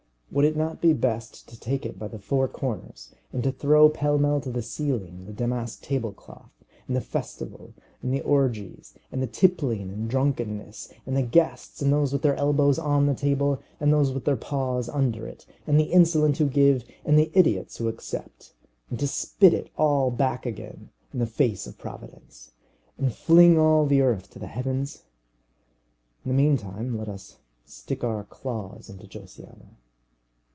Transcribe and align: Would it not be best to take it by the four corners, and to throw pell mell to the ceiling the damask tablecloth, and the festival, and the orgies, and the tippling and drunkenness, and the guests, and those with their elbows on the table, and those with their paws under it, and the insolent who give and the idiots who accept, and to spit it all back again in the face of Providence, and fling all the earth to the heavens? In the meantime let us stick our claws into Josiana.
Would 0.33 0.45
it 0.45 0.55
not 0.55 0.79
be 0.79 0.93
best 0.93 1.49
to 1.49 1.59
take 1.59 1.85
it 1.85 1.99
by 1.99 2.07
the 2.07 2.17
four 2.17 2.47
corners, 2.47 3.13
and 3.33 3.43
to 3.43 3.51
throw 3.51 3.89
pell 3.89 4.17
mell 4.17 4.39
to 4.39 4.49
the 4.49 4.61
ceiling 4.61 5.25
the 5.25 5.33
damask 5.33 5.81
tablecloth, 5.81 6.49
and 6.87 6.95
the 6.95 7.01
festival, 7.01 7.73
and 8.01 8.13
the 8.13 8.21
orgies, 8.21 8.93
and 9.11 9.21
the 9.21 9.27
tippling 9.27 9.89
and 9.91 10.09
drunkenness, 10.09 10.87
and 11.05 11.17
the 11.17 11.21
guests, 11.21 11.81
and 11.81 11.91
those 11.91 12.13
with 12.13 12.21
their 12.21 12.37
elbows 12.37 12.79
on 12.79 13.07
the 13.07 13.13
table, 13.13 13.61
and 13.81 13.91
those 13.91 14.13
with 14.13 14.23
their 14.23 14.37
paws 14.37 14.87
under 14.87 15.27
it, 15.27 15.45
and 15.67 15.77
the 15.77 15.91
insolent 15.91 16.37
who 16.37 16.47
give 16.47 16.85
and 17.03 17.19
the 17.19 17.29
idiots 17.33 17.75
who 17.75 17.89
accept, 17.89 18.53
and 18.89 18.99
to 18.99 19.09
spit 19.09 19.53
it 19.53 19.69
all 19.77 20.09
back 20.11 20.45
again 20.45 20.87
in 21.11 21.19
the 21.19 21.25
face 21.27 21.67
of 21.67 21.77
Providence, 21.77 22.53
and 22.97 23.13
fling 23.13 23.59
all 23.59 23.85
the 23.85 23.99
earth 23.99 24.29
to 24.29 24.39
the 24.39 24.47
heavens? 24.47 25.03
In 26.23 26.29
the 26.29 26.41
meantime 26.41 26.97
let 26.97 27.09
us 27.09 27.35
stick 27.65 28.01
our 28.05 28.23
claws 28.23 28.89
into 28.89 29.07
Josiana. 29.07 29.75